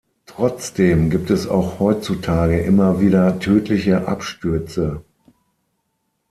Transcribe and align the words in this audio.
Trotzdem 0.25 1.11
gibt 1.11 1.29
es 1.29 1.47
auch 1.47 1.79
heutzutage 1.79 2.59
immer 2.61 3.01
wieder 3.01 3.37
tödliche 3.37 4.07
Abstürze. 4.07 5.03